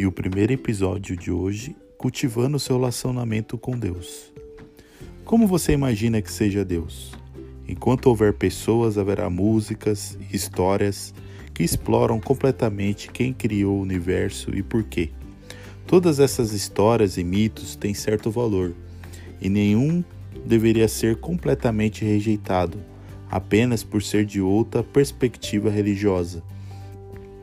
[0.00, 4.32] e o primeiro episódio de hoje, cultivando seu relacionamento com Deus.
[5.26, 7.12] Como você imagina que seja Deus?
[7.68, 11.12] Enquanto houver pessoas, haverá músicas e histórias
[11.52, 15.10] que exploram completamente quem criou o universo e por quê.
[15.86, 18.72] Todas essas histórias e mitos têm certo valor
[19.38, 20.02] e nenhum
[20.46, 22.78] deveria ser completamente rejeitado
[23.30, 26.42] apenas por ser de outra perspectiva religiosa.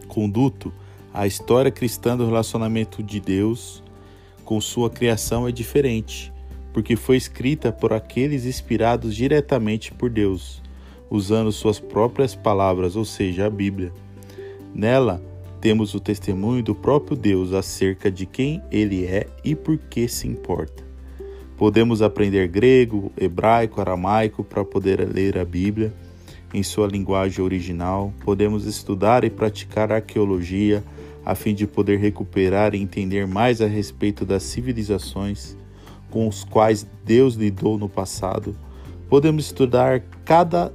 [0.08, 0.74] Conduto,
[1.18, 3.84] a história cristã do relacionamento de Deus
[4.46, 6.32] com sua criação é diferente
[6.72, 10.62] porque foi escrita por aqueles inspirados diretamente por Deus,
[11.10, 13.92] usando suas próprias palavras, ou seja, a Bíblia.
[14.76, 15.20] Nela,
[15.60, 20.28] temos o testemunho do próprio Deus acerca de quem ele é e por que se
[20.28, 20.84] importa.
[21.58, 25.92] Podemos aprender grego, hebraico, aramaico para poder ler a Bíblia
[26.54, 28.14] em sua linguagem original.
[28.24, 30.84] Podemos estudar e praticar arqueologia
[31.28, 35.58] a fim de poder recuperar e entender mais a respeito das civilizações
[36.10, 38.56] com os quais Deus lidou no passado,
[39.10, 40.72] podemos estudar cada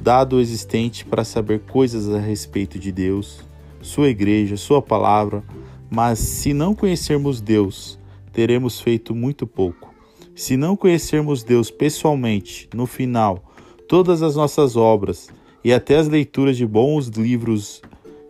[0.00, 3.40] dado existente para saber coisas a respeito de Deus,
[3.80, 5.42] sua igreja, sua palavra,
[5.90, 7.98] mas se não conhecermos Deus,
[8.32, 9.92] teremos feito muito pouco.
[10.36, 13.52] Se não conhecermos Deus pessoalmente, no final,
[13.88, 15.30] todas as nossas obras
[15.64, 17.82] e até as leituras de bons livros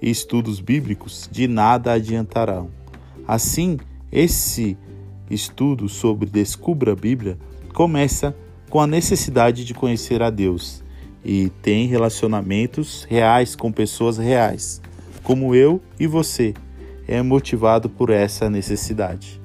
[0.03, 2.69] e estudos bíblicos de nada adiantarão.
[3.27, 3.79] Assim,
[4.11, 4.77] esse
[5.31, 7.39] estudo sobre Descubra a Bíblia
[7.73, 8.37] começa
[8.69, 10.83] com a necessidade de conhecer a Deus
[11.25, 14.83] e tem relacionamentos reais com pessoas reais,
[15.23, 16.53] como eu e você,
[17.07, 19.42] é motivado por essa necessidade.